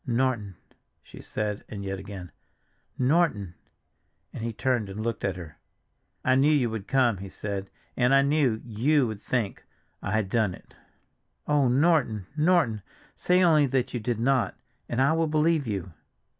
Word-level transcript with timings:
"Norton!" 0.07 0.55
she 1.03 1.21
said 1.21 1.63
and 1.69 1.83
yet 1.83 1.99
again, 1.99 2.31
"Norton!" 2.97 3.53
and 4.33 4.43
he 4.43 4.51
turned 4.51 4.89
and 4.89 4.99
looked 5.03 5.23
at 5.23 5.35
her. 5.35 5.59
"I 6.25 6.33
knew 6.33 6.51
you 6.51 6.71
would 6.71 6.87
come," 6.87 7.17
he 7.17 7.29
said, 7.29 7.69
"and 7.95 8.11
I 8.11 8.23
knew—you 8.23 9.05
would 9.05 9.21
think—I 9.21 10.13
had 10.13 10.27
done 10.27 10.55
it." 10.55 10.73
"Oh, 11.45 11.67
Norton, 11.67 12.25
Norton! 12.35 12.81
Say 13.15 13.43
only 13.43 13.67
that 13.67 13.93
you 13.93 13.99
did 13.99 14.19
not, 14.19 14.55
and 14.89 14.99
I 14.99 15.13
will 15.13 15.27
believe 15.27 15.67
you." 15.67 15.93